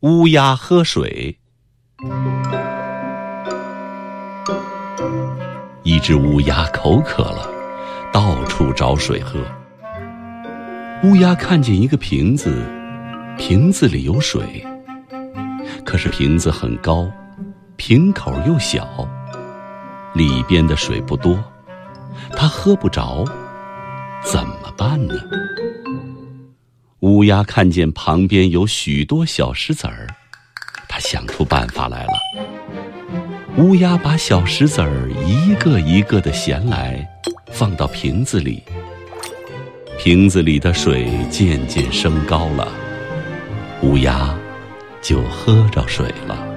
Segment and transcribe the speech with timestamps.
[0.00, 1.38] 乌鸦喝水。
[5.82, 7.46] 一只乌鸦口渴了，
[8.10, 9.38] 到处找水喝。
[11.02, 12.64] 乌鸦看见一个瓶子，
[13.36, 14.66] 瓶子里有水，
[15.84, 17.06] 可是瓶子很高，
[17.76, 19.06] 瓶口又小，
[20.14, 21.38] 里边的水不多，
[22.34, 23.22] 它喝不着，
[24.24, 25.14] 怎么办呢？
[27.00, 30.06] 乌鸦看见旁边有许多小石子儿，
[30.86, 32.12] 它想出办法来了。
[33.56, 37.08] 乌鸦把小石子儿一个一个的衔来，
[37.50, 38.62] 放到瓶子里。
[39.98, 42.68] 瓶子里的水渐渐升高了，
[43.82, 44.38] 乌鸦
[45.00, 46.49] 就喝着水了。